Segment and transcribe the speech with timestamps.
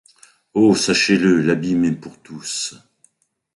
[0.55, 0.73] Oh!
[0.73, 2.73] sachez-le, l’abîme est pour tous.